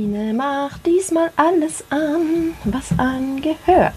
[0.00, 3.92] Tine macht diesmal alles an, was angehört.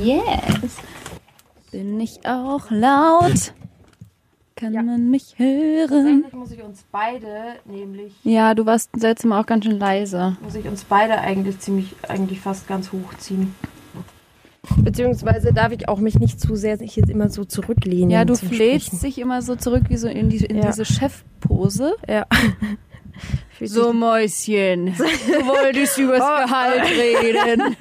[0.00, 0.76] Yes.
[1.72, 3.52] Bin ich auch laut?
[4.54, 4.82] Kann Ja.
[4.84, 6.06] man mich hören?
[6.22, 10.36] Eigentlich muss ich uns beide, nämlich, Ja, du warst letztes Mal auch ganz schön leise.
[10.40, 13.56] muss ich uns beide eigentlich ziemlich, eigentlich fast ganz hochziehen.
[14.76, 18.10] Beziehungsweise darf ich auch mich nicht zu sehr sich jetzt immer so zurücklehnen.
[18.10, 19.00] Ja, du Sprechen.
[19.00, 20.66] dich immer so zurück wie so in, die, in Ja.
[20.70, 21.96] diese Chefpose.
[22.08, 22.24] Ja.
[23.68, 26.46] Fühlt So, Mäuschen, du wolltest übers Oh.
[26.46, 27.76] Gehalt reden.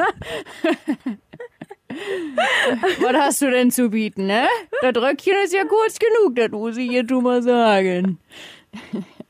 [3.00, 4.48] Was hast du denn zu bieten, ne?
[4.82, 8.20] Das Röckchen ist ja kurz genug, das muss ich dir schon mal sagen.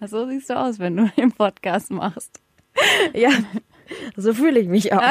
[0.06, 2.40] So siehst du aus, wenn du den Podcast machst.
[3.14, 3.30] ja,
[4.18, 5.02] so fühle ich mich auch.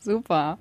[0.00, 0.58] Super.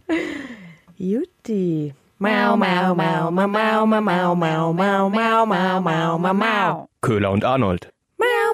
[0.97, 1.93] Jutti.
[2.17, 6.89] Mau, mau, mau, mau, mau, mau, mau, mau, mau, mau, mau, mau, mau, mau.
[7.01, 7.89] Köhler und Arnold.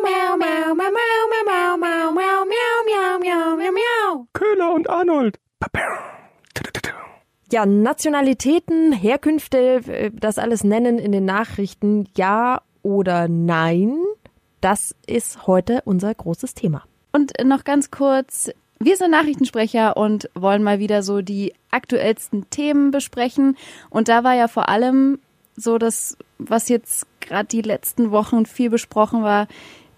[0.06, 2.46] Mau, mau, mau, mau, mau, mau, miau,
[2.86, 4.28] miau, miau, miau.
[4.34, 5.40] Köhler und Arnold.
[7.52, 13.98] Ja, Nationalitäten, Herkünfte, äh, das alles nennen in den Nachrichten, ja oder nein,
[14.62, 16.84] das ist heute unser großes Thema.
[17.12, 22.92] Und noch ganz kurz, wir sind Nachrichtensprecher und wollen mal wieder so die aktuellsten Themen
[22.92, 23.58] besprechen.
[23.90, 25.18] Und da war ja vor allem
[25.56, 29.48] so das, was jetzt gerade die letzten Wochen viel besprochen war,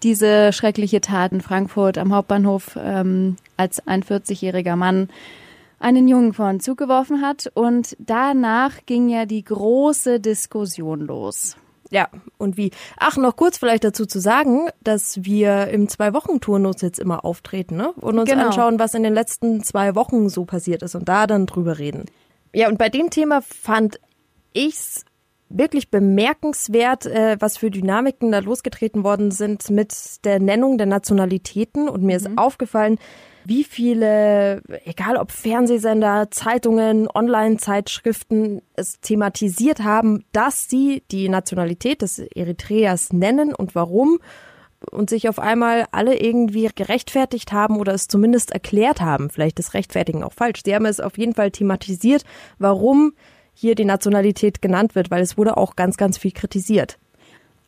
[0.02, 5.08] diese schreckliche Tat in Frankfurt am Hauptbahnhof, ähm, als ein 40-jähriger Mann
[5.80, 7.50] einen Jungen vor den Zug geworfen hat.
[7.54, 11.56] Und danach ging ja die große Diskussion los.
[11.90, 12.70] Ja, und wie?
[12.98, 17.92] Ach, noch kurz vielleicht dazu zu sagen, dass wir im Zwei-Wochen-Turnus jetzt immer auftreten ne?
[17.92, 18.46] und uns Genau.
[18.46, 22.04] anschauen, was in den letzten zwei Wochen so passiert ist und da dann drüber reden.
[22.52, 24.00] Ja, und bei dem Thema fand
[24.52, 25.04] ich's
[25.48, 31.88] wirklich bemerkenswert, äh, was für Dynamiken da losgetreten worden sind mit der Nennung der Nationalitäten.
[31.88, 32.98] Und mir ist aufgefallen,
[33.44, 42.18] wie viele, egal ob Fernsehsender, Zeitungen, Online-Zeitschriften es thematisiert haben, dass sie die Nationalität des
[42.18, 44.18] Eritreers nennen und warum
[44.90, 49.30] und sich auf einmal alle irgendwie gerechtfertigt haben oder es zumindest erklärt haben.
[49.30, 50.60] Vielleicht ist Rechtfertigen auch falsch.
[50.64, 52.24] Sie haben es auf jeden Fall thematisiert,
[52.58, 53.14] warum
[53.60, 56.96] hier die Nationalität genannt wird, weil es wurde auch ganz, ganz viel kritisiert.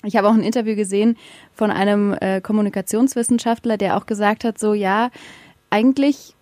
[0.05, 1.17] Ich habe auch ein Interview gesehen
[1.53, 5.11] von einem äh, Kommunikationswissenschaftler, der auch gesagt hat, so ja,
[5.69, 6.37] eigentlich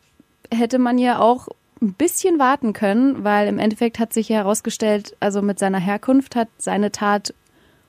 [0.53, 1.49] hätte man ja auch
[1.81, 6.49] ein bisschen warten können, weil im Endeffekt hat sich herausgestellt, also mit seiner Herkunft hat
[6.59, 7.33] seine Tat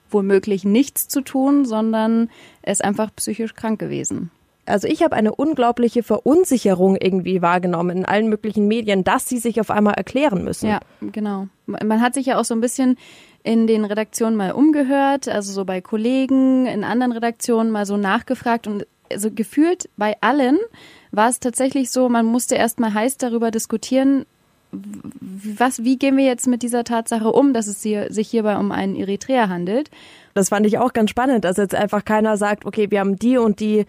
[0.10, 2.30] womöglich nichts zu tun, sondern
[2.62, 4.32] er ist einfach psychisch krank gewesen.
[4.70, 9.60] Also ich habe eine unglaubliche Verunsicherung irgendwie wahrgenommen in allen möglichen Medien, dass sie sich
[9.60, 10.70] auf einmal erklären müssen.
[10.70, 11.48] Ja, genau.
[11.66, 12.98] Man hat sich ja auch so ein bisschen
[13.44, 18.68] in den Redaktionen mal umgehört, also so bei Kollegen, in anderen Redaktionen mal so nachgefragt
[18.68, 20.60] und also gefühlt bei allen
[21.12, 24.26] war es tatsächlich so, man musste erst mal heiß darüber diskutieren,
[24.72, 28.72] was, wie gehen wir jetzt mit dieser Tatsache um, dass es hier, sich hierbei um
[28.72, 29.90] einen Eritreer handelt.
[30.36, 33.38] Das fand ich auch ganz spannend, dass jetzt einfach keiner sagt, okay, wir haben die
[33.38, 33.86] und die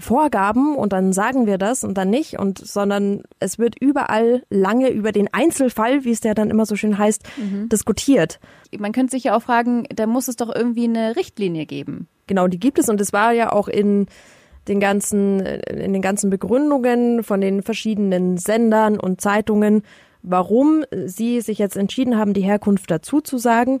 [0.00, 4.90] Vorgaben und dann sagen wir das und dann nicht und sondern es wird überall lange
[4.90, 7.22] über den Einzelfall, wie es ja dann immer so schön heißt,
[7.70, 8.40] diskutiert.
[8.78, 12.08] Man könnte sich ja auch fragen, da muss es doch irgendwie eine Richtlinie geben.
[12.26, 14.06] Genau, die gibt es und es war ja auch in
[14.68, 19.82] den ganzen in den ganzen Begründungen von den verschiedenen Sendern und Zeitungen,
[20.22, 23.80] warum sie sich jetzt entschieden haben, die Herkunft dazu zu sagen,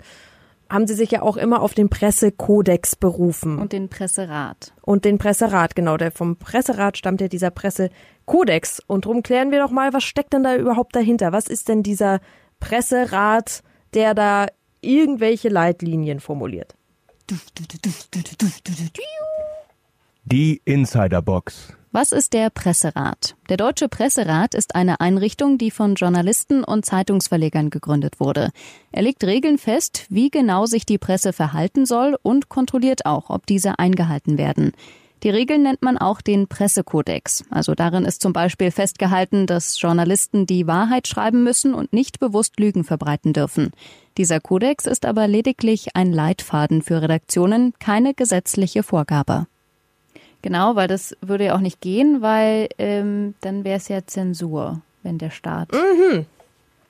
[0.70, 3.58] haben sie sich ja auch immer auf den Pressekodex berufen.
[3.58, 4.72] Und den Presserat.
[4.82, 8.80] und den Presserat, genau, der vom Presserat stammt ja dieser Pressekodex.
[8.86, 11.32] Und drum klären wir doch mal, was steckt denn da überhaupt dahinter?
[11.32, 12.20] Was ist denn dieser
[12.60, 13.62] Presserat,
[13.94, 14.46] der da
[14.80, 16.74] irgendwelche Leitlinien formuliert?
[20.24, 21.74] Die Insiderbox.
[21.92, 23.34] Was ist der Presserat?
[23.48, 28.50] Der Deutsche Presserat ist eine Einrichtung, die von Journalisten und Zeitungsverlegern gegründet wurde.
[28.92, 33.44] Er legt Regeln fest, wie genau sich die Presse verhalten soll und kontrolliert auch, ob
[33.44, 34.70] diese eingehalten werden.
[35.24, 37.42] Die Regeln nennt man auch den Pressekodex.
[37.50, 42.60] Also darin ist zum Beispiel festgehalten, dass Journalisten die Wahrheit schreiben müssen und nicht bewusst
[42.60, 43.72] Lügen verbreiten dürfen.
[44.16, 49.48] Dieser Kodex ist aber lediglich ein Leitfaden für Redaktionen, keine gesetzliche Vorgabe.
[50.42, 54.80] Genau, weil das würde ja auch nicht gehen, weil ähm, dann wäre es ja Zensur,
[55.02, 55.68] wenn der Staat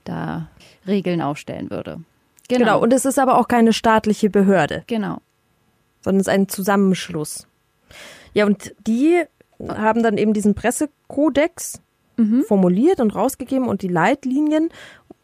[0.05, 0.49] da
[0.87, 2.01] Regeln aufstellen würde.
[2.49, 2.65] Genau.
[2.65, 2.81] Genau.
[2.81, 5.19] Und es ist aber auch keine staatliche Behörde, genau.
[6.03, 7.47] sondern es ist ein Zusammenschluss.
[8.35, 9.23] Ja, und die
[9.69, 11.81] haben dann eben diesen Pressekodex
[12.47, 14.71] formuliert und rausgegeben und die Leitlinien.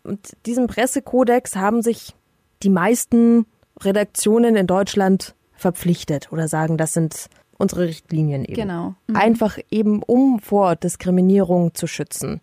[0.02, 2.14] Und diesem Pressekodex haben sich
[2.62, 3.46] die meisten
[3.80, 8.54] Redaktionen in Deutschland verpflichtet oder sagen, das sind unsere Richtlinien eben.
[8.54, 8.94] Genau.
[9.06, 9.16] Mhm.
[9.16, 12.40] Einfach eben, um vor Diskriminierung zu schützen.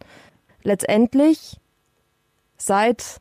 [0.64, 1.60] Letztendlich
[2.58, 3.20] seit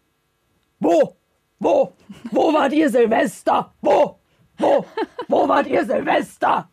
[0.81, 1.17] wo?
[1.59, 1.93] Wo?
[2.31, 3.73] Wo wart ihr Silvester?
[3.81, 4.19] Wo?
[4.59, 4.85] Wo?
[5.29, 6.69] Wo wart ihr Silvester?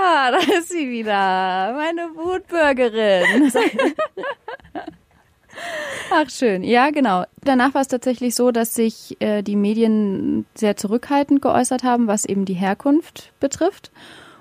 [0.00, 3.50] Ah, da ist sie wieder, meine Wutbürgerin.
[6.10, 7.24] Ach schön, ja genau.
[7.44, 12.24] Danach war es tatsächlich so, dass sich äh, die Medien sehr zurückhaltend geäußert haben, was
[12.24, 13.90] eben die Herkunft betrifft.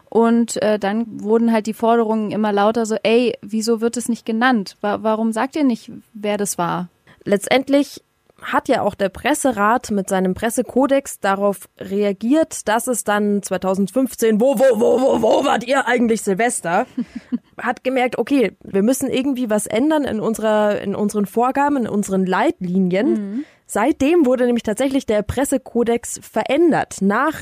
[0.09, 4.25] Und äh, dann wurden halt die Forderungen immer lauter so, ey, wieso wird es nicht
[4.25, 4.77] genannt?
[4.79, 6.87] Wa warum sagt ihr nicht, wer das war?
[7.25, 8.01] Letztendlich
[8.41, 14.59] hat ja auch der Presserat mit seinem Pressekodex darauf reagiert, dass es dann 2015, wo,
[14.59, 16.85] wo, wo, wo, wo wart ihr eigentlich Silvester?
[17.57, 22.25] hat gemerkt, okay, wir müssen irgendwie was ändern in unserer, in unseren Vorgaben, in unseren
[22.25, 23.09] Leitlinien.
[23.09, 23.45] Mhm.
[23.65, 27.35] Seitdem wurde nämlich tatsächlich der Pressekodex verändert nach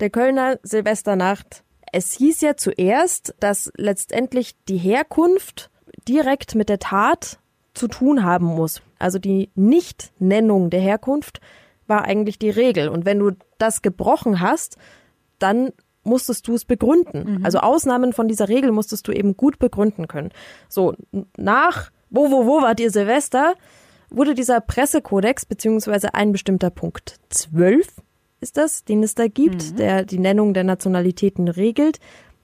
[0.00, 1.62] der Kölner Silvesternacht.
[1.92, 5.70] Es hieß ja zuerst, dass letztendlich die Herkunft
[6.08, 7.38] direkt mit der Tat
[7.74, 8.82] zu tun haben muss.
[9.02, 11.40] Also die Nichtnennung der Herkunft
[11.86, 12.88] war eigentlich die Regel.
[12.88, 14.76] Und wenn du das gebrochen hast,
[15.38, 15.72] dann
[16.04, 17.38] musstest du es begründen.
[17.38, 17.44] Mhm.
[17.44, 20.30] Also Ausnahmen von dieser Regel musstest du eben gut begründen können.
[20.68, 20.94] So,
[21.36, 23.54] nach wo, wo, wo wart ihr Silvester,
[24.10, 27.86] wurde dieser Pressekodex beziehungsweise ein bestimmter Punkt 12
[28.40, 29.76] ist das, den es da gibt, mhm.
[29.76, 32.00] der die Nennung der Nationalitäten regelt,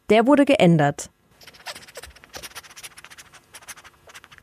[0.09, 1.11] der wurde geändert.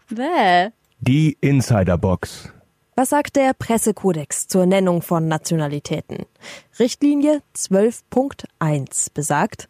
[0.10, 0.70] Bäh.
[1.00, 2.52] Die Insiderbox.
[2.96, 6.26] Was sagt der Pressekodex zur Nennung von Nationalitäten?
[6.80, 9.68] Richtlinie 12.1 besagt,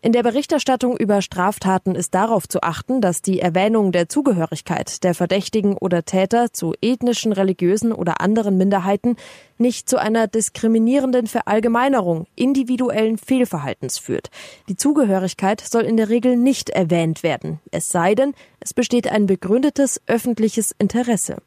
[0.00, 5.12] in der Berichterstattung über Straftaten ist darauf zu achten, dass die Erwähnung der Zugehörigkeit der
[5.12, 9.16] Verdächtigen oder Täter zu ethnischen, religiösen oder anderen Minderheiten
[9.58, 14.30] nicht zu einer diskriminierenden Verallgemeinerung individuellen Fehlverhaltens führt.
[14.68, 19.26] Die Zugehörigkeit soll in der Regel nicht erwähnt werden, es sei denn, es besteht ein
[19.26, 21.38] begründetes öffentliches Interesse.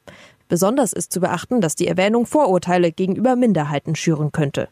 [0.48, 4.68] Besonders ist zu beachten, dass die Erwähnung Vorurteile gegenüber Minderheiten schüren könnte.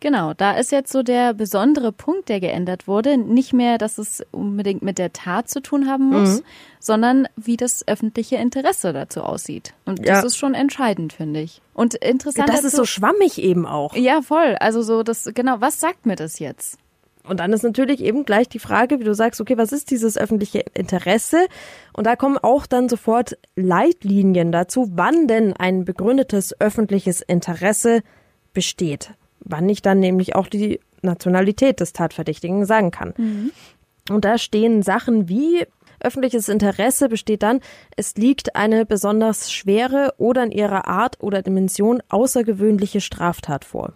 [0.00, 3.18] Genau, da ist jetzt so der besondere Punkt, der geändert wurde.
[3.18, 6.44] Nicht mehr, dass es unbedingt mit der Tat zu tun haben muss, mhm.
[6.78, 9.74] sondern wie das öffentliche Interesse dazu aussieht.
[9.86, 10.20] Und das ja.
[10.20, 11.60] ist schon entscheidend, finde ich.
[11.74, 12.48] Und interessant.
[12.48, 13.94] Ja, das ist so schwammig eben auch.
[13.96, 14.54] Ja, voll.
[14.60, 16.78] Also so das, genau, was sagt mir das jetzt?
[17.24, 20.16] Und dann ist natürlich eben gleich die Frage, wie du sagst, okay, was ist dieses
[20.16, 21.46] öffentliche Interesse?
[21.92, 28.02] Und da kommen auch dann sofort Leitlinien dazu, wann denn ein begründetes öffentliches Interesse
[28.54, 33.14] besteht wann ich dann nämlich auch die Nationalität des Tatverdächtigen sagen kann.
[33.16, 33.52] Mhm.
[34.10, 35.66] Und da stehen Sachen wie
[36.00, 37.60] öffentliches Interesse besteht dann,
[37.96, 43.94] es liegt eine besonders schwere oder in ihrer Art oder Dimension außergewöhnliche Straftat vor.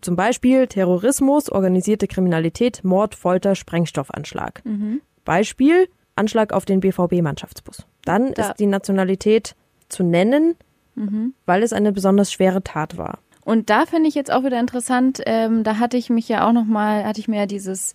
[0.00, 4.64] Zum Beispiel Terrorismus, organisierte Kriminalität, Mord, Folter, Sprengstoffanschlag.
[4.64, 5.02] Mhm.
[5.24, 7.86] Beispiel Anschlag auf den BVB-Mannschaftsbus.
[8.04, 8.50] Dann da.
[8.50, 9.54] ist die Nationalität
[9.88, 10.54] zu nennen,
[10.94, 11.34] mhm.
[11.44, 13.18] weil es eine besonders schwere Tat war.
[13.44, 16.52] Und da finde ich jetzt auch wieder interessant, ähm, da hatte ich mich ja auch
[16.52, 17.94] nochmal, hatte ich mir ja dieses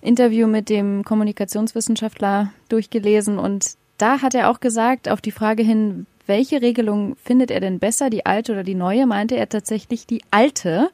[0.00, 6.06] Interview mit dem Kommunikationswissenschaftler durchgelesen und da hat er auch gesagt, auf die Frage hin,
[6.26, 10.22] welche Regelung findet er denn besser, die alte oder die neue, meinte er tatsächlich die
[10.30, 10.90] alte,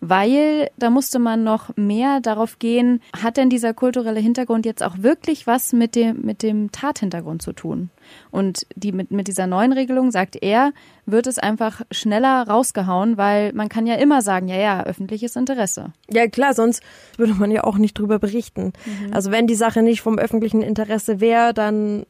[0.00, 4.98] weil da musste man noch mehr darauf gehen, hat denn dieser kulturelle Hintergrund jetzt auch
[4.98, 7.90] wirklich was mit dem, mit dem Tathintergrund zu tun?
[8.30, 10.72] Und die, mit, mit dieser neuen Regelung, sagt er,
[11.04, 15.92] wird es einfach schneller rausgehauen, weil man kann ja immer sagen, ja, ja, öffentliches Interesse.
[16.10, 16.82] Ja, klar, sonst
[17.16, 18.72] würde man ja auch nicht drüber berichten.
[18.86, 19.12] Mhm.
[19.12, 22.06] Also wenn die Sache nicht vom öffentlichen Interesse wäre, dann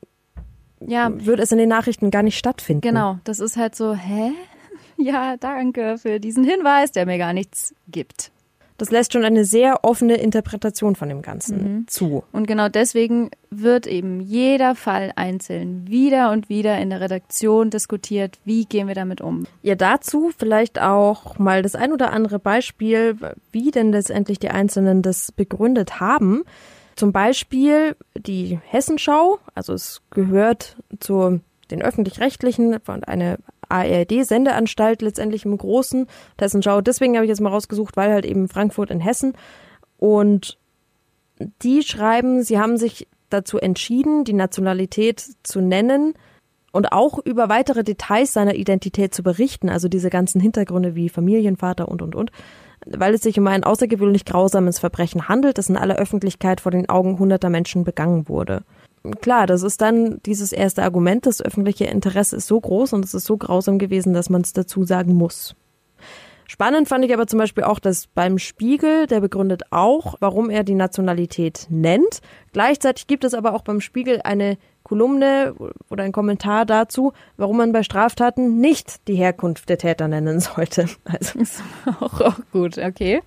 [0.81, 1.11] ja.
[1.25, 2.83] würde es in den Nachrichten gar nicht stattfinden.
[2.83, 4.33] Genau, das ist halt so, hä?
[5.09, 8.33] Ja, danke für diesen Hinweis, der mir gar nichts gibt.
[8.79, 11.89] Das lässt schon eine sehr offene Interpretation von dem Ganzen mhm.
[11.89, 12.23] zu.
[12.31, 18.39] Und genau deswegen wird eben jeder Fall einzeln wieder und wieder in der Redaktion diskutiert,
[18.45, 19.47] wie gehen wir damit um.
[19.63, 23.17] Ja, dazu vielleicht auch mal das ein oder andere Beispiel,
[23.51, 26.45] wie denn letztendlich die Einzelnen das begründet haben.
[26.95, 31.41] Zum Beispiel die Hessenschau, also es gehört zu
[31.73, 33.39] den öffentlich-rechtlichen von eine
[33.69, 36.07] ARD-Sendeanstalt letztendlich im Großen
[36.39, 36.81] Hessenschau.
[36.81, 39.35] Deswegen habe ich jetzt mal rausgesucht, weil halt eben Frankfurt in Hessen.
[39.99, 40.59] Und
[41.63, 46.15] die schreiben, sie haben sich dazu entschieden, die Nationalität zu nennen
[46.73, 51.89] und auch über weitere Details seiner Identität zu berichten, also diese ganzen Hintergründe wie Familienvater
[51.89, 52.31] und, und, und,
[52.87, 56.89] weil es sich um ein außergewöhnlich grausames Verbrechen handelt, das in aller Öffentlichkeit vor den
[56.89, 58.63] Augen hunderter Menschen begangen wurde
[59.21, 63.15] klar, das ist dann dieses erste Argument, das öffentliche Interesse ist so groß und es
[63.15, 65.55] ist so grausam gewesen, dass man es dazu sagen muss.
[66.51, 70.65] Spannend fand ich aber zum Beispiel auch, dass beim Spiegel, der begründet auch, warum er
[70.65, 72.21] die Nationalität nennt.
[72.55, 75.55] Gleichzeitig gibt es aber auch beim Spiegel eine Kolumne
[75.91, 80.87] oder ein Kommentar dazu, warum man bei Straftaten nicht die Herkunft der Täter nennen sollte.
[81.05, 81.63] Also ist
[82.01, 83.21] auch, auch gut, okay.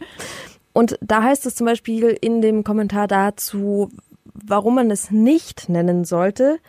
[0.74, 3.90] Und da heißt es zum Beispiel in dem Kommentar dazu,
[4.34, 6.60] warum man es nicht nennen sollte,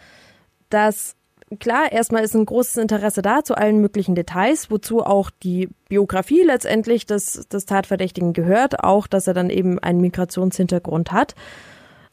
[0.70, 1.16] dass
[1.58, 6.42] klar, erstmal ist ein großes Interesse da zu allen möglichen Details, wozu auch die Biografie
[6.42, 11.34] letztendlich des, des Tatverdächtigen gehört, auch dass er dann eben einen Migrationshintergrund hat.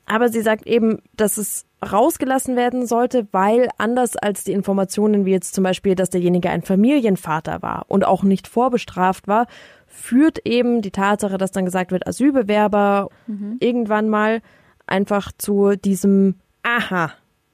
[0.06, 5.32] Aber sie sagt eben, dass es rausgelassen werden sollte, weil anders als die Informationen wie
[5.32, 9.46] jetzt zum Beispiel, dass derjenige ein Familienvater war und auch nicht vorbestraft war,
[9.88, 13.58] führt eben die Tatsache, dass dann gesagt wird, Asylbewerber mhm.
[13.60, 14.42] irgendwann mal
[14.90, 17.14] einfach zu diesem Aha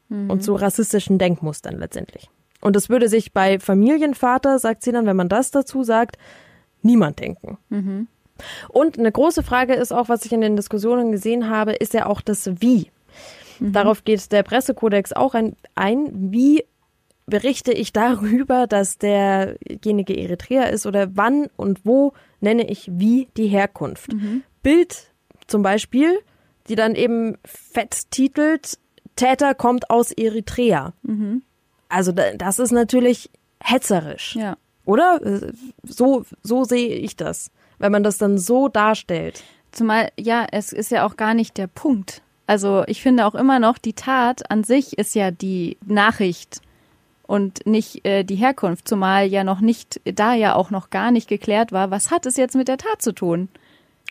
[0.10, 0.30] mhm.
[0.30, 2.30] und zu rassistischen Denkmustern letztendlich.
[2.62, 6.18] Und das würde sich bei Familienvater, sagt sie dann, wenn man das dazu sagt,
[6.82, 7.58] niemand denken.
[7.70, 8.08] Mhm.
[8.70, 12.06] Und eine große Frage ist auch, was ich in den Diskussionen gesehen habe, ist ja
[12.06, 12.92] auch das Wie.
[13.60, 13.72] Mhm.
[13.72, 16.10] Darauf geht der Pressekodex auch ein, ein.
[16.32, 16.66] Wie
[17.26, 23.48] berichte ich darüber, dass derjenige Eritreer ist oder wann und wo nenne ich wie die
[23.48, 24.14] Herkunft?
[24.14, 24.44] Mhm.
[24.64, 25.12] Bild
[25.48, 26.20] zum Beispiel,
[26.68, 28.78] die dann eben fett titelt,
[29.16, 30.94] Täter kommt aus Eritrea.
[31.04, 31.44] Mhm.
[31.90, 33.30] Also das ist natürlich
[33.62, 34.36] hetzerisch.
[34.36, 34.58] Ja.
[34.86, 35.20] Oder?
[35.84, 39.44] So, so sehe ich das, wenn man das dann so darstellt.
[39.72, 42.22] Zumal, ja, es ist ja auch gar nicht der Punkt.
[42.48, 46.62] Also ich finde auch immer noch, die Tat an sich ist ja die Nachricht
[47.24, 51.28] und nicht äh, die Herkunft, zumal ja noch nicht, da ja auch noch gar nicht
[51.28, 53.50] geklärt war, was hat es jetzt mit der Tat zu tun?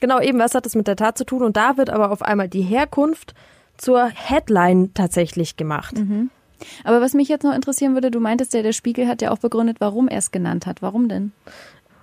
[0.00, 1.42] Genau, eben, was hat es mit der Tat zu tun?
[1.42, 3.34] Und da wird aber auf einmal die Herkunft
[3.76, 5.96] zur Headline tatsächlich gemacht.
[5.98, 6.30] Mhm.
[6.84, 9.38] Aber was mich jetzt noch interessieren würde, du meintest ja, der Spiegel hat ja auch
[9.38, 10.82] begründet, warum er es genannt hat.
[10.82, 11.32] Warum denn?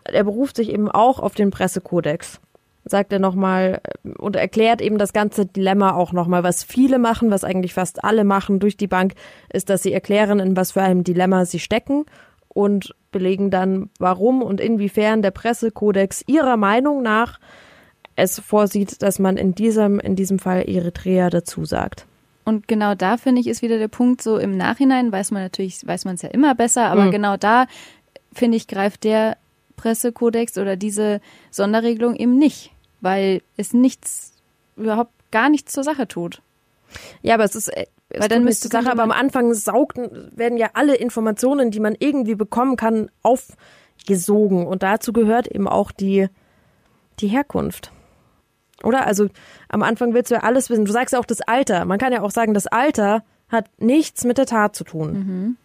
[0.04, 2.40] Er beruft sich eben auch auf den Pressekodex
[2.84, 3.82] sagt er nochmal
[4.18, 6.44] und erklärt eben das ganze Dilemma auch nochmal.
[6.44, 9.14] Was viele machen, was eigentlich fast alle machen durch die Bank,
[9.54, 12.06] ist, dass sie erklären, in was für einem Dilemma sie stecken
[12.48, 17.40] und belegen dann, warum und inwiefern der Pressekodex ihrer Meinung nach
[18.22, 22.06] es vorsieht, dass man in diesem, in diesem Fall Eritrea dazu sagt.
[22.44, 25.86] Und genau da finde ich ist wieder der Punkt, so im Nachhinein weiß man natürlich,
[25.86, 27.12] weiß man es ja immer besser, aber mhm.
[27.12, 27.68] genau da
[28.34, 29.38] finde ich, greift der
[29.76, 34.34] Pressekodex oder diese Sonderregelung eben nicht, weil es nichts,
[34.76, 36.42] überhaupt gar nichts zur Sache tut.
[37.22, 40.58] Ja, aber es ist, äh, es weil dann müsste Sache, aber am Anfang saugt, werden
[40.58, 44.68] ja alle Informationen, die man irgendwie bekommen kann, aufgesogen.
[44.68, 46.28] Und dazu gehört eben auch die,
[47.20, 47.92] die Herkunft.
[48.84, 49.06] Oder?
[49.06, 49.28] Also
[49.70, 50.86] am Anfang willst du ja alles wissen.
[50.86, 51.86] Du sagst ja auch das Alter.
[51.86, 55.14] Man kann ja auch sagen, das Alter hat nichts mit der Tat zu tun.
[55.14, 55.58] Mhm.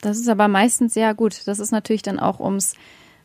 [0.00, 1.46] Das ist aber meistens ja gut.
[1.46, 2.74] Das ist natürlich dann auch, ums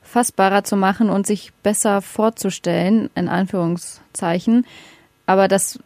[0.01, 4.65] fassbarer zu machen und sich besser vorzustellen, in Anführungszeichen.
[5.25, 5.79] Aber das,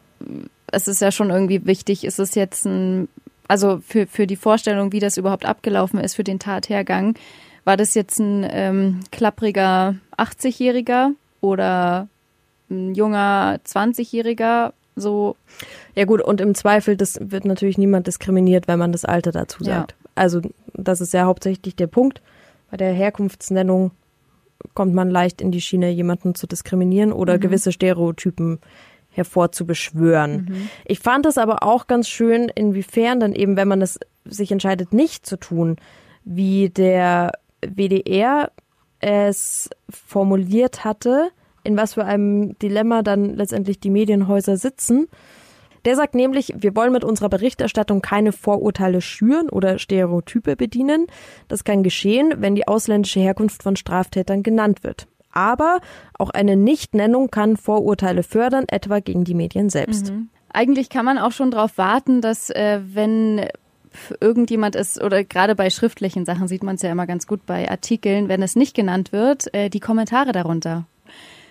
[0.71, 3.09] es ist ja schon irgendwie wichtig, ist es jetzt ein,
[3.47, 7.15] also für, für die Vorstellung, wie das überhaupt abgelaufen ist, für den Tathergang,
[7.65, 12.07] war das jetzt ein ähm, klappriger 80-Jähriger oder
[12.73, 15.35] ein junger 20-Jähriger so.
[15.95, 19.63] Ja gut, und im Zweifel, das wird natürlich niemand diskriminiert, wenn man das Alter dazu
[19.63, 19.91] sagt.
[19.91, 20.09] Ja.
[20.15, 20.41] Also
[20.73, 22.21] das ist ja hauptsächlich der Punkt.
[22.69, 23.91] Bei der Herkunftsnennung
[24.73, 27.41] kommt man leicht in die Schiene, jemanden zu diskriminieren oder mhm.
[27.41, 28.59] gewisse Stereotypen
[29.09, 30.47] hervorzubeschwören.
[30.49, 30.69] Mhm.
[30.85, 34.93] Ich fand es aber auch ganz schön, inwiefern dann eben, wenn man es sich entscheidet,
[34.93, 35.77] nicht zu tun,
[36.23, 38.51] wie der WDR
[38.99, 41.29] es formuliert hatte,
[41.63, 45.07] in was für einem Dilemma dann letztendlich die Medienhäuser sitzen.
[45.85, 51.07] Der sagt nämlich, wir wollen mit unserer Berichterstattung keine Vorurteile schüren oder Stereotype bedienen.
[51.49, 55.07] Das kann geschehen, wenn die ausländische Herkunft von Straftätern genannt wird.
[55.31, 55.79] Aber
[56.17, 60.11] auch eine Nichtnennung kann Vorurteile fördern, etwa gegen die Medien selbst.
[60.11, 60.29] Mhm.
[60.53, 63.47] Eigentlich kann man auch schon darauf warten, dass äh, wenn
[64.19, 67.69] irgendjemand ist, oder gerade bei schriftlichen Sachen sieht man es ja immer ganz gut bei
[67.69, 70.85] Artikeln, wenn es nicht genannt wird, äh, die Kommentare darunter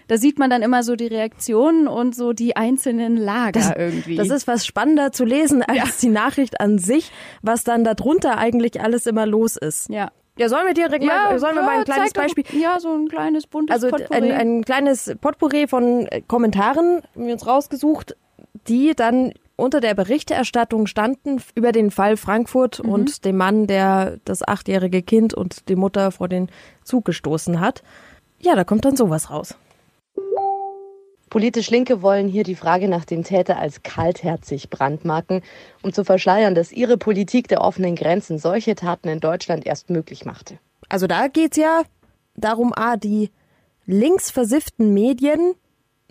[0.08, 4.16] da sieht man dann immer so die Reaktionen und so die einzelnen Lager das, irgendwie.
[4.16, 5.84] Das ist was spannender zu lesen als ja.
[6.00, 7.10] die Nachricht an sich,
[7.42, 9.88] was dann darunter eigentlich alles immer los ist.
[9.88, 10.10] Ja.
[10.38, 12.44] Ja, sollen wir dir ja, sollen wir mal ein kleines Beispiel?
[12.58, 14.32] Ja, so ein kleines buntes also Potpourri.
[14.32, 18.16] ein, ein kleines Potpourri von Kommentaren haben wir uns rausgesucht,
[18.66, 22.90] die dann unter der Berichterstattung standen über den Fall Frankfurt mhm.
[22.90, 26.48] und dem Mann, der das achtjährige Kind und die Mutter vor den
[26.82, 27.82] Zug gestoßen hat.
[28.40, 29.56] Ja, da kommt dann sowas raus.
[31.32, 35.40] Politisch Linke wollen hier die Frage nach dem Täter als kaltherzig brandmarken,
[35.82, 40.26] um zu verschleiern, dass ihre Politik der offenen Grenzen solche Taten in Deutschland erst möglich
[40.26, 40.58] machte.
[40.90, 41.84] Also da geht's ja
[42.36, 43.30] darum, ah, die
[43.86, 45.54] linksversifften Medien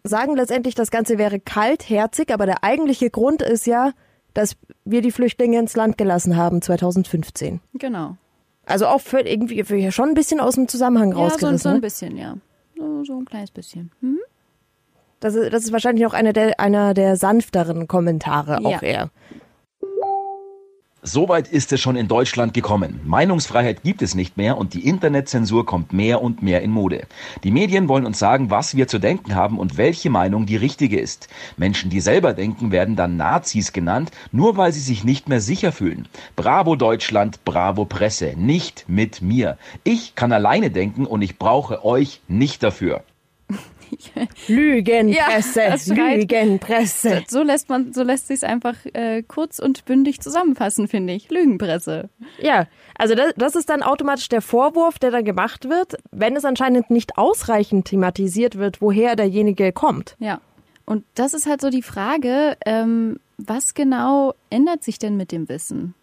[0.03, 3.91] sagen letztendlich, das Ganze wäre kaltherzig, aber der eigentliche Grund ist ja,
[4.33, 7.61] dass wir die Flüchtlinge ins Land gelassen haben 2015.
[7.75, 8.17] Genau.
[8.65, 11.57] Also auch für irgendwie für schon ein bisschen aus dem Zusammenhang Ja, rausgerissen.
[11.59, 11.81] so, so ein ne?
[11.81, 12.37] bisschen, ja.
[12.75, 13.91] So, so ein kleines bisschen.
[14.01, 14.17] Mhm.
[15.21, 18.69] Das, ist, das ist wahrscheinlich auch einer der, einer der sanfteren Kommentare Ja.
[18.69, 19.09] auch eher.
[21.03, 22.99] Soweit ist es schon in Deutschland gekommen.
[23.05, 27.07] Meinungsfreiheit gibt es nicht mehr und die Internetzensur kommt mehr und mehr in Mode.
[27.43, 30.99] Die Medien wollen uns sagen, was wir zu denken haben und welche Meinung die richtige
[30.99, 31.27] ist.
[31.57, 35.71] Menschen, die selber denken, werden dann Nazis genannt, nur weil sie sich nicht mehr sicher
[35.71, 36.07] fühlen.
[36.35, 39.57] Bravo Deutschland, bravo Presse, nicht mit mir.
[39.83, 43.03] Ich kann alleine denken und ich brauche euch nicht dafür.
[44.47, 45.61] Lügenpresse,
[45.95, 46.13] Ja.
[46.13, 47.23] Lügenpresse.
[47.27, 51.29] So lässt man, so lässt sich einfach äh, kurz und bündig zusammenfassen, finde ich.
[51.29, 52.09] Lügenpresse.
[52.39, 52.67] Ja,
[52.97, 56.89] also das, das ist dann automatisch der Vorwurf, der dann gemacht wird, wenn es anscheinend
[56.89, 60.15] nicht ausreichend thematisiert wird, woher derjenige kommt.
[60.19, 60.41] Ja.
[60.85, 65.47] Und das ist halt so die Frage, ähm, was genau ändert sich denn mit dem
[65.49, 65.93] Wissen?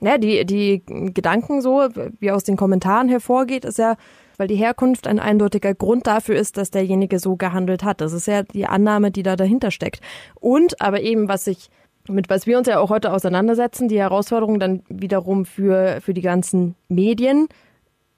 [0.00, 3.96] Ja, die, die Gedanken so, wie aus den Kommentaren hervorgeht, ist ja,
[4.42, 8.00] weil die Herkunft ein eindeutiger Grund dafür ist, dass derjenige so gehandelt hat.
[8.00, 10.00] Das ist ja die Annahme, die da dahinter steckt.
[10.34, 11.70] Und aber eben, was sich,
[12.08, 16.22] mit was wir uns ja auch heute auseinandersetzen, die Herausforderung dann wiederum für, für die
[16.22, 17.46] ganzen Medien,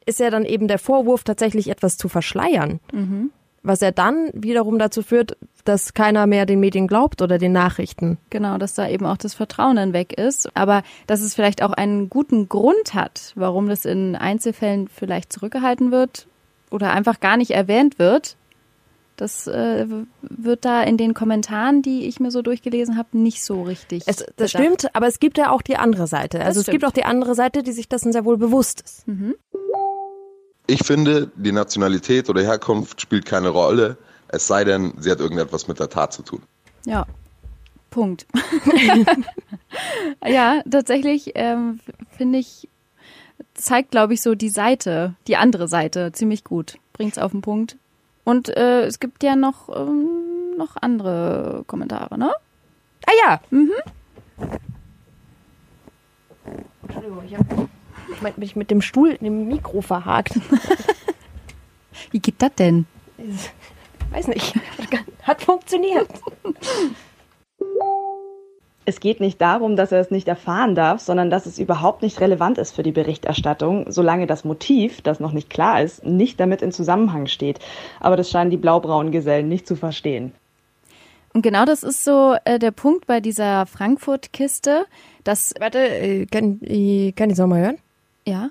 [0.07, 2.81] ist ja dann eben der Vorwurf, tatsächlich etwas zu verschleiern.
[3.65, 8.19] Was ja dann wiederum dazu führt, dass keiner mehr den Medien glaubt oder den Nachrichten.
[8.31, 10.55] Genau, dass da eben auch das Vertrauen dann weg ist.
[10.55, 15.91] Aber dass es vielleicht auch einen guten Grund hat, warum das in Einzelfällen vielleicht zurückgehalten
[15.91, 16.27] wird
[16.71, 18.37] oder einfach gar nicht erwähnt wird.
[19.17, 19.87] Das äh,
[20.23, 24.03] wird da in den Kommentaren, die ich mir so durchgelesen habe, nicht so richtig.
[24.07, 24.51] Es, das bedacht.
[24.51, 26.45] stimmt, aber es gibt ja auch die andere Seite.
[26.45, 26.81] Also es stimmt.
[26.81, 29.07] gibt auch die andere Seite, die sich dessen sehr wohl bewusst ist.
[30.67, 35.69] Ich finde, die Nationalität oder Herkunft spielt keine Rolle, es sei denn, sie hat irgendetwas
[35.69, 36.43] mit der Tat zu tun.
[36.87, 37.07] Ja,
[37.95, 38.27] Punkt.
[40.27, 41.79] ja, tatsächlich ähm,
[42.17, 42.69] finde ich,
[43.55, 46.77] zeigt, glaube ich, so die Seite, die andere Seite ziemlich gut.
[46.93, 47.77] Bringt's auf den Punkt.
[48.25, 52.33] Und äh, es gibt ja noch, ähm, noch andere Kommentare, ne?
[53.07, 53.41] Ah ja.
[53.51, 53.73] Mhm.
[56.83, 57.69] Entschuldigung, ich habe
[58.37, 60.39] mich mit dem Stuhl in dem Mikro verhakt.
[62.11, 62.87] Wie geht das denn?
[64.11, 64.55] Weiß nicht.
[65.23, 66.09] Hat funktioniert.
[68.87, 72.21] Es geht nicht darum, dass er es nicht erfahren darf, sondern dass es überhaupt nicht
[72.21, 76.61] relevant ist für die Berichterstattung, solange das Motiv, das noch nicht klar ist, nicht damit
[76.61, 77.61] in Zusammenhang steht.
[78.01, 80.33] Aber das scheinen die blaubraunen Gesellen nicht zu verstehen.
[81.33, 84.87] Und genau das ist so äh, der Punkt bei dieser Frankfurt-Kiste,
[85.25, 87.79] dass, Warte, äh, kann, äh, kann ich es nochmal hören?
[88.27, 88.51] Ja,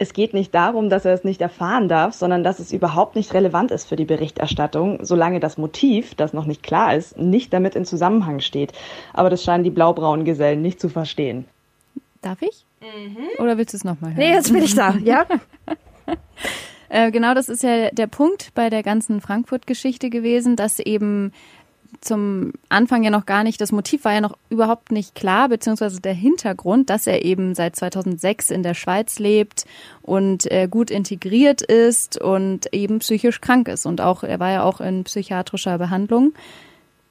[0.00, 3.34] Es geht nicht darum, dass er es nicht erfahren darf, sondern dass es überhaupt nicht
[3.34, 7.74] relevant ist für die Berichterstattung, solange das Motiv, das noch nicht klar ist, nicht damit
[7.74, 8.72] in Zusammenhang steht.
[9.12, 11.46] Aber das scheinen die blaubraunen Gesellen nicht zu verstehen.
[12.22, 12.64] darf ich?
[13.40, 14.20] Oder willst du es nochmal hören?
[14.20, 15.26] Nee, jetzt bin ich da, ja?
[16.90, 21.32] Äh, genau, das ist ja der Punkt bei der ganzen Frankfurt-Geschichte gewesen, dass eben
[22.00, 26.00] zum Anfang ja noch gar nicht, das Motiv war ja noch überhaupt nicht klar, beziehungsweise
[26.00, 29.64] der Hintergrund, dass er eben seit 2006 in der Schweiz lebt
[30.02, 33.86] und äh, gut integriert ist und eben psychisch krank ist.
[33.86, 36.34] Und auch, er war ja auch in psychiatrischer Behandlung.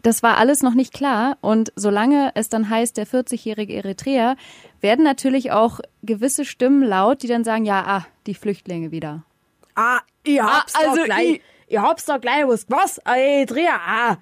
[0.03, 1.37] Das war alles noch nicht klar.
[1.41, 4.37] Und solange es dann heißt, der 40-jährige Eritreer,
[4.79, 9.23] werden natürlich auch gewisse Stimmen laut, die dann sagen, ja, ah, die Flüchtlinge wieder.
[9.75, 11.29] Ah, ihr habt's Ah, also doch gleich.
[11.33, 12.65] ich- Ihr habt's doch gleich was.
[12.69, 12.97] Was?
[12.99, 14.17] Ey, Dreher, ah.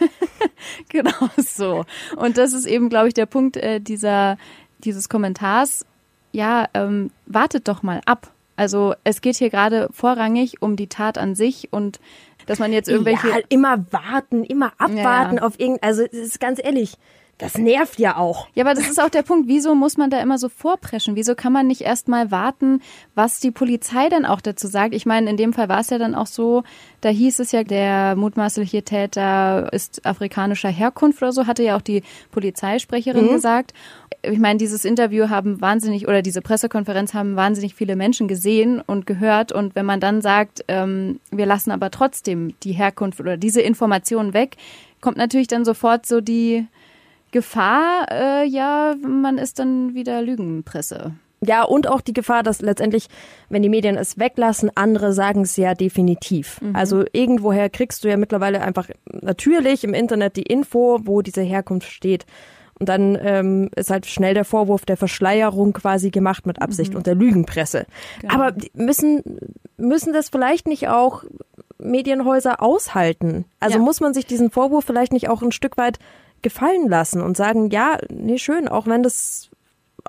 [0.88, 1.84] Genau so.
[2.16, 4.36] Und das ist eben, glaube ich, der Punkt äh, dieser,
[4.78, 5.84] dieses Kommentars.
[6.32, 8.32] Ja, ähm, wartet doch mal ab.
[8.56, 11.98] Also es geht hier gerade vorrangig um die Tat an sich und
[12.46, 13.28] dass man jetzt irgendwelche.
[13.28, 15.42] Ja, immer warten, immer abwarten Ja.
[15.42, 16.96] auf irgend, also es ist ganz ehrlich,
[17.40, 18.48] das nervt ja auch.
[18.54, 19.48] Ja, aber das ist auch der Punkt.
[19.48, 21.16] Wieso muss man da immer so vorpreschen?
[21.16, 22.82] Wieso kann man nicht erst mal warten,
[23.14, 24.94] was die Polizei dann auch dazu sagt?
[24.94, 26.62] Ich meine, in dem Fall war es ja dann auch so,
[27.00, 31.82] da hieß es ja, der mutmaßliche Täter ist afrikanischer Herkunft oder so, hatte ja auch
[31.82, 33.72] die Polizeisprecherin gesagt.
[34.22, 39.06] Ich meine, dieses Interview haben wahnsinnig, oder diese Pressekonferenz haben wahnsinnig viele Menschen gesehen und
[39.06, 39.50] gehört.
[39.50, 44.34] Und wenn man dann sagt, ähm, wir lassen aber trotzdem die Herkunft oder diese Informationen
[44.34, 44.56] weg,
[45.00, 46.66] kommt natürlich dann sofort so die
[47.30, 51.12] Gefahr, äh, ja, man ist dann wieder Lügenpresse.
[51.42, 53.06] Ja, und auch die Gefahr, dass letztendlich,
[53.48, 56.60] wenn die Medien es weglassen, andere sagen es ja definitiv.
[56.74, 58.90] Also irgendwoher kriegst du ja mittlerweile einfach
[59.22, 62.26] natürlich im Internet die Info, wo diese Herkunft steht.
[62.78, 66.98] Und dann ähm, ist halt schnell der Vorwurf der Verschleierung quasi gemacht mit Absicht mhm.
[66.98, 67.86] und der Lügenpresse.
[68.20, 68.34] Genau.
[68.34, 69.22] Aber müssen,
[69.76, 71.24] müssen das vielleicht nicht auch
[71.78, 73.44] Medienhäuser aushalten?
[73.60, 73.84] Also ja.
[73.84, 75.98] muss man sich diesen Vorwurf vielleicht nicht auch ein Stück weit
[76.42, 79.50] gefallen lassen und sagen, ja, nee, schön, auch wenn das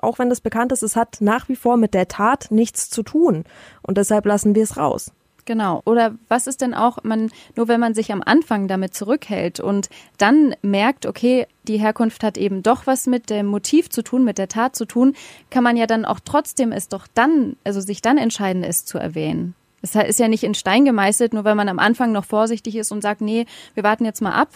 [0.00, 3.02] auch wenn das bekannt ist, es hat nach wie vor mit der Tat nichts zu
[3.02, 3.44] tun
[3.82, 5.12] und deshalb lassen wir es raus.
[5.44, 5.82] Genau.
[5.84, 9.88] Oder was ist denn auch, man, nur wenn man sich am Anfang damit zurückhält und
[10.18, 14.38] dann merkt, okay, die Herkunft hat eben doch was mit dem Motiv zu tun, mit
[14.38, 15.14] der Tat zu tun,
[15.50, 18.98] kann man ja dann auch trotzdem es doch dann, also sich dann entscheiden, es zu
[18.98, 19.54] erwähnen.
[19.82, 22.92] Es ist ja nicht in Stein gemeißelt, nur weil man am Anfang noch vorsichtig ist
[22.92, 24.48] und sagt, nee, wir warten jetzt mal ab,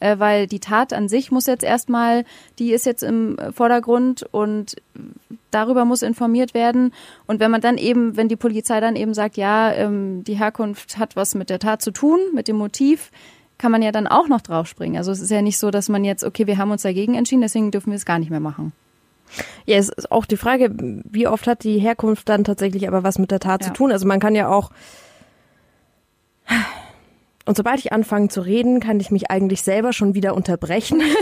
[0.00, 2.24] äh, weil die Tat an sich muss jetzt erstmal,
[2.58, 4.76] die ist jetzt im Vordergrund und
[5.50, 6.92] darüber muss informiert werden.
[7.26, 10.98] Und wenn man dann eben, wenn die Polizei dann eben sagt, ja, ähm, die Herkunft
[10.98, 13.10] hat was mit der Tat zu tun, mit dem Motiv,
[13.58, 14.96] kann man ja dann auch noch draufspringen.
[14.96, 17.42] Also es ist ja nicht so, dass man jetzt, okay, wir haben uns dagegen entschieden,
[17.42, 18.72] deswegen dürfen wir es gar nicht mehr machen.
[19.66, 23.18] Ja, es ist auch die Frage, wie oft hat die Herkunft dann tatsächlich aber was
[23.18, 23.68] mit der Tat ja.
[23.68, 23.92] zu tun?
[23.92, 24.70] Also man kann ja auch
[27.46, 31.02] und sobald ich anfange zu reden, kann ich mich eigentlich selber schon wieder unterbrechen.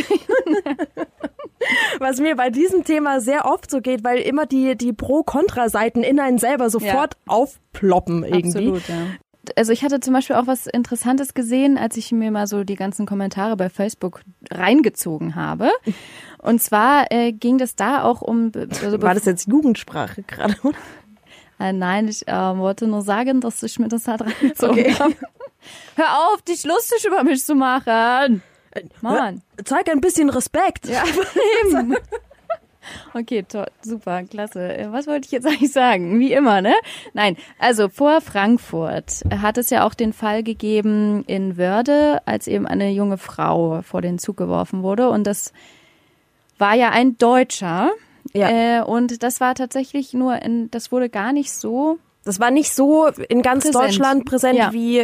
[1.99, 6.19] Was mir bei diesem Thema sehr oft so geht, weil immer die, die Pro-Kontra-Seiten in
[6.21, 7.21] einen selber sofort ja.
[7.27, 8.69] aufploppen irgendwie.
[8.69, 9.07] Absolut, ja.
[9.57, 12.75] Also ich hatte zum Beispiel auch was Interessantes gesehen, als ich mir mal so die
[12.75, 15.71] ganzen Kommentare bei Facebook reingezogen habe.
[16.39, 18.53] Und zwar äh, ging das da auch um.
[18.55, 20.55] Also War das jetzt Jugendsprache gerade?
[21.59, 24.95] Äh, nein, ich äh, wollte nur sagen, dass ich mir das halt reingezogen okay.
[24.95, 25.15] habe.
[25.97, 28.43] Hör auf, dich lustig über mich zu machen.
[29.01, 29.43] Mann.
[29.65, 30.87] Zeig ein bisschen Respekt.
[30.87, 31.03] Ja,
[31.67, 31.97] eben.
[33.15, 34.77] Okay, toll, super, klasse.
[34.77, 36.19] Äh, was wollte ich jetzt eigentlich sagen?
[36.21, 36.75] Wie immer, ne?
[37.13, 42.67] Nein, also vor Frankfurt hat es ja auch den Fall gegeben in Wörde, als eben
[42.67, 45.11] eine junge Frau vor den Zug geworfen wurde.
[45.11, 45.53] Und das
[46.59, 47.91] war ja ein Deutscher.
[48.33, 48.81] Ja.
[48.81, 52.75] Äh, und das war tatsächlich nur in, das wurde gar nicht so das war nicht
[52.75, 53.85] so in ganz präsent.
[53.85, 54.73] Deutschland präsent ja.
[54.75, 55.03] wie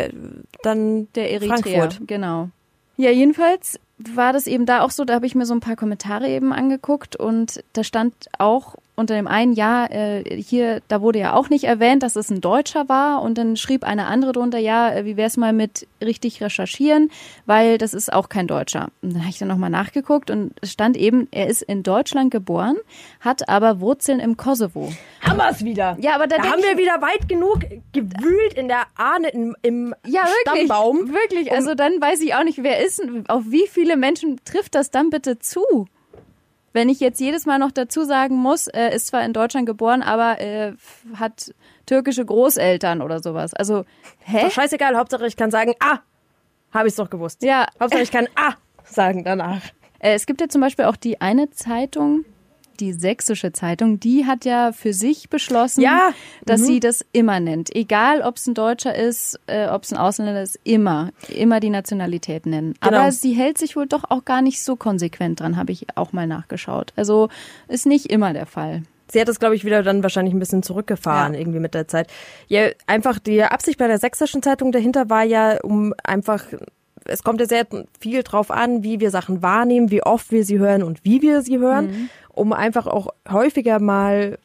[0.63, 1.57] dann der Eritrea.
[1.57, 2.07] Frankfurt.
[2.07, 2.51] Genau.
[2.99, 5.77] Ja, jedenfalls war das eben da auch so, da habe ich mir so ein paar
[5.77, 11.19] Kommentare eben angeguckt und da stand auch unter dem einen ja, äh, hier, da wurde
[11.19, 14.59] ja auch nicht erwähnt, dass es ein Deutscher war und dann schrieb eine andere drunter,
[14.59, 17.11] ja, äh, wie wär's mal mit richtig recherchieren,
[17.47, 18.89] weil das ist auch kein Deutscher.
[19.03, 22.31] Und dann habe ich dann nochmal nachgeguckt und es stand eben, er ist in Deutschland
[22.31, 22.77] geboren,
[23.21, 24.93] hat aber Wurzeln im Kosovo.
[25.23, 25.97] Haben wir's wieder.
[26.01, 27.61] Ja, aber da, da haben wir wieder weit genug
[27.93, 31.13] gewühlt in der Ahne im, im ja, wirklich, Stammbaum.
[31.13, 34.93] Wirklich, also dann weiß ich auch nicht, wer ist, auf wie viele Menschen trifft das
[34.93, 35.89] dann bitte zu?
[36.75, 40.03] Wenn ich jetzt jedes Mal noch dazu sagen muss, äh, ist zwar in Deutschland geboren,
[40.03, 40.73] aber äh,
[41.15, 41.55] hat
[41.87, 43.55] türkische Großeltern oder sowas.
[43.55, 43.85] Also,
[44.25, 44.43] hä?
[44.43, 46.01] Doch scheißegal, Hauptsache ich kann sagen, ah,
[46.73, 47.45] habe ich doch gewusst.
[47.45, 47.69] Ja.
[47.81, 49.63] Hauptsache ich kann ah sagen danach.
[50.01, 52.25] Äh, es gibt ja zum Beispiel auch die eine Zeitung,
[52.81, 56.13] die sächsische Zeitung, die hat ja für sich beschlossen, ja.
[56.45, 56.65] dass mhm.
[56.65, 57.75] sie das immer nennt.
[57.75, 61.71] Egal, ob es ein Deutscher ist, äh, ob es ein Ausländer ist, immer, immer die
[61.71, 62.75] Nationalität nennen.
[62.81, 62.97] Genau.
[62.97, 66.13] Aber sie hält sich wohl doch auch gar nicht so konsequent dran, habe ich auch
[66.13, 66.93] mal nachgeschaut.
[66.97, 67.29] Also
[67.69, 68.83] ist nicht immer der Fall.
[69.09, 71.41] Sie hat das, glaube ich, wieder dann wahrscheinlich ein bisschen zurückgefahren, ja.
[71.41, 72.09] irgendwie mit der Zeit.
[72.49, 76.45] Ja, einfach die Absicht bei der sächsischen Zeitung dahinter war ja, um einfach
[77.07, 77.67] es kommt ja sehr
[78.01, 81.43] viel drauf an, wie wir Sachen wahrnehmen, wie oft wir sie hören und wie wir
[81.43, 81.87] sie hören.
[81.87, 84.39] Mhm um einfach auch häufiger mal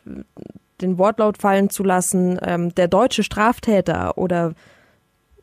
[0.81, 4.53] den Wortlaut fallen zu lassen, ähm, der deutsche Straftäter oder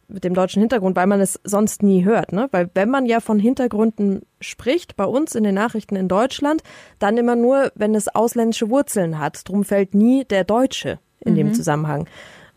[0.08, 2.32] mit dem deutschen Hintergrund, weil man es sonst nie hört.
[2.32, 2.48] Ne?
[2.52, 6.62] Weil wenn man ja von Hintergründen spricht, bei uns in den Nachrichten in Deutschland,
[6.98, 9.48] dann immer nur, wenn es ausländische Wurzeln hat.
[9.48, 11.36] Drum fällt nie der Deutsche in mhm.
[11.36, 12.08] dem Zusammenhang.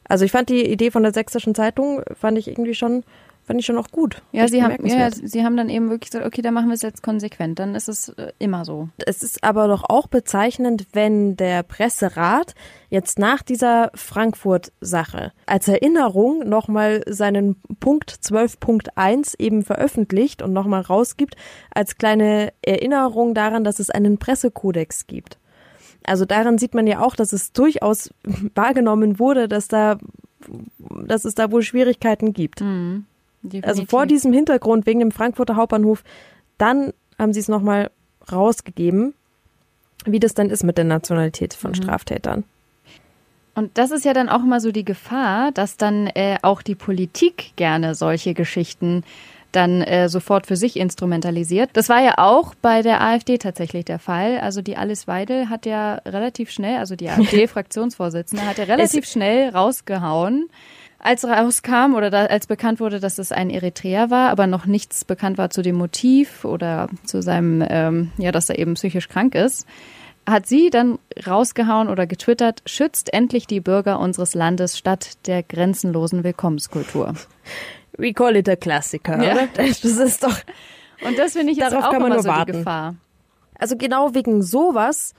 [0.08, 3.04] Also ich fand die Idee von der Sächsischen Zeitung, fand ich irgendwie schon
[3.50, 4.22] fand ich schon auch gut.
[4.32, 6.84] Ja, sie haben, ja, sie haben dann eben wirklich gesagt, okay, dann machen wir es
[6.84, 7.58] jetzt konsequent.
[7.58, 8.90] Dann ist es äh, immer so.
[9.04, 12.54] Es ist aber doch auch bezeichnend, wenn der Presserat
[12.92, 21.36] jetzt nach dieser Frankfurt-Sache als Erinnerung nochmal seinen Punkt 12.1 eben veröffentlicht und nochmal rausgibt,
[21.74, 25.40] als kleine Erinnerung daran, dass es einen Pressekodex gibt.
[26.04, 28.12] Also daran sieht man ja auch, dass es durchaus
[28.54, 29.98] wahrgenommen wurde, dass da
[31.08, 32.62] dass es da wohl Schwierigkeiten gibt.
[32.62, 33.06] Mhm.
[33.41, 33.67] Definitiv.
[33.67, 36.04] Also vor diesem Hintergrund wegen dem Frankfurter Hauptbahnhof,
[36.58, 37.91] dann haben sie es nochmal
[38.32, 39.13] rausgegeben,
[40.06, 41.75] wie das dann ist mit der Nationalität von mhm.
[41.75, 42.43] Straftätern.
[43.56, 46.75] Und das ist ja dann auch immer so die Gefahr, dass dann äh, auch die
[46.75, 49.04] Politik gerne solche Geschichten
[49.52, 51.71] dann äh, sofort für sich instrumentalisiert.
[51.73, 54.39] Das war ja auch bei der AfD tatsächlich der Fall.
[54.39, 59.49] Also die Alice Weidel hat ja relativ schnell, also die AfD-Fraktionsvorsitzende, hat ja relativ schnell
[59.49, 60.49] rausgehauen,
[61.00, 65.06] als rauskam oder da, als bekannt wurde, dass es ein Eritreer war, aber noch nichts
[65.06, 69.34] bekannt war zu dem Motiv oder zu seinem, ähm, ja, dass er eben psychisch krank
[69.34, 69.66] ist,
[70.28, 76.24] hat sie dann rausgehauen oder getwittert, schützt endlich die Bürger unseres Landes statt der grenzenlosen
[76.24, 77.14] Willkommenskultur.
[77.98, 79.34] We call it a Klassiker, Ja.
[79.34, 79.48] oder?
[79.56, 80.38] Das ist doch.
[81.06, 82.52] Und das finde ich jetzt Darauf auch kann man immer nur so die warten.
[82.52, 82.96] Gefahr.
[83.58, 85.14] Also genau wegen sowas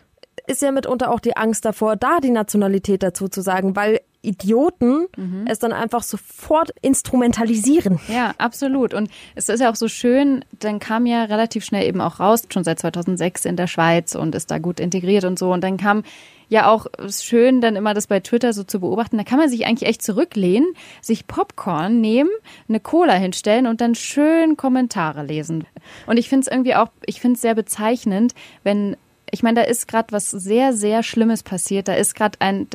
[0.47, 5.07] ist ja mitunter auch die Angst davor, da die Nationalität dazu zu sagen, weil Idioten
[5.17, 5.45] Mhm.
[5.47, 7.99] es dann einfach sofort instrumentalisieren.
[8.09, 8.95] Ja, absolut.
[8.95, 12.43] Und es ist ja auch so schön, dann kam ja relativ schnell eben auch raus,
[12.53, 15.53] schon seit 2006 in der Schweiz und ist da gut integriert und so.
[15.53, 16.03] Und dann kam
[16.49, 19.17] ja auch schön, dann immer das bei Twitter so zu beobachten.
[19.17, 20.69] Da kann man sich eigentlich echt zurücklehnen,
[21.01, 22.31] sich Popcorn nehmen,
[22.69, 25.65] eine Cola hinstellen und dann schön Kommentare lesen.
[26.07, 28.97] Und ich finde es irgendwie auch, ich finde es sehr bezeichnend, wenn
[29.31, 31.89] ich meine, da ist gerade was sehr, sehr Schlimmes passiert.
[31.89, 32.67] Da ist gerade ein,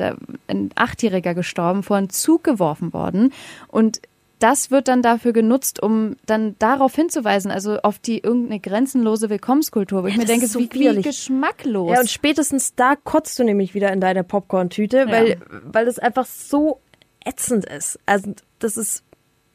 [0.48, 3.32] ein Achtjähriger gestorben, vor einen Zug geworfen worden.
[3.68, 4.00] Und
[4.38, 10.02] das wird dann dafür genutzt, um dann darauf hinzuweisen, also auf die irgendeine grenzenlose Willkommenskultur,
[10.02, 11.92] wo ich mir denke, ist so wie, wie geschmacklos.
[11.92, 15.38] Ja, und spätestens da kotzt du nämlich wieder in deine Popcorn-Tüte, weil,
[15.72, 16.80] weil das einfach so
[17.24, 17.98] ätzend ist.
[18.04, 19.02] Also das ist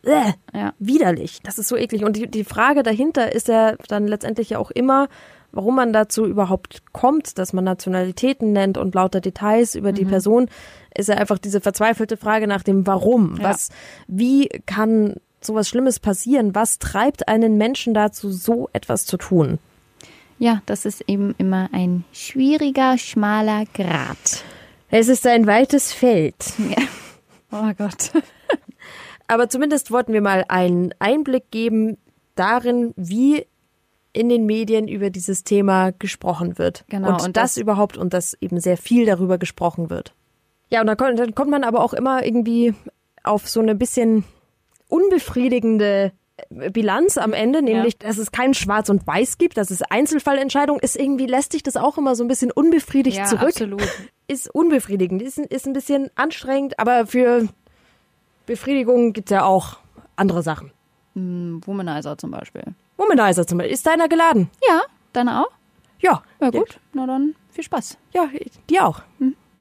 [0.04, 0.74] äh, Ja.
[0.80, 1.40] widerlich.
[1.44, 2.04] Das ist so eklig.
[2.04, 5.10] Und die, die Frage dahinter ist ja dann letztendlich ja auch immer,
[5.52, 9.96] warum man dazu überhaupt kommt, dass man Nationalitäten nennt und lauter Details über Mhm.
[9.96, 10.50] die Person,
[10.96, 13.38] ist ja einfach diese verzweifelte Frage nach dem Warum.
[13.38, 13.50] Ja.
[13.50, 13.70] Was,
[14.08, 16.54] wie kann sowas Schlimmes passieren?
[16.56, 19.60] Was treibt einen Menschen dazu, so etwas zu tun?
[20.40, 24.44] ja, das ist eben immer ein schwieriger, schmaler Grat.
[24.90, 26.36] Es ist ein weites Feld.
[27.54, 28.12] Oh Gott.
[29.28, 31.98] Aber zumindest wollten wir mal einen Einblick geben
[32.36, 33.46] darin, wie
[34.14, 36.84] in den Medien über dieses Thema gesprochen wird.
[36.90, 40.14] Genau, Und, und das, das- überhaupt und dass eben sehr viel darüber gesprochen wird.
[40.70, 42.74] Ja, und dann kommt, dann kommt man aber auch immer irgendwie
[43.24, 44.24] auf so eine bisschen
[44.88, 46.12] unbefriedigende
[46.50, 50.80] äh, Bilanz am Ende, nämlich, dass es kein Schwarz und Weiß gibt, dass es Einzelfallentscheidung
[50.80, 50.96] ist.
[50.98, 53.50] Irgendwie lässt sich das auch immer so ein bisschen unbefriedigt Ja, zurück.
[53.50, 53.82] absolut.
[54.28, 57.50] Ist unbefriedigend, ist, ein- ist ein bisschen anstrengend, aber für
[58.46, 59.78] Befriedigung gibt's ja auch
[60.16, 60.72] andere Sachen.
[61.16, 62.64] Hm, Womanizer zum Beispiel.
[63.02, 63.74] Womanizer zum Beispiel.
[63.74, 64.50] Ist deiner geladen?
[64.68, 64.82] Ja,
[65.14, 65.52] deine auch?
[66.00, 66.24] Ja.
[66.40, 67.98] Ja gut, na dann viel Spaß.
[68.14, 68.30] Ja,
[68.70, 69.02] die auch.
[69.18, 69.36] Hm.